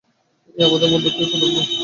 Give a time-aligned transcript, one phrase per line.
[0.55, 1.73] এই আমাদের মধ্যে কী পুনাম নেই, রামা?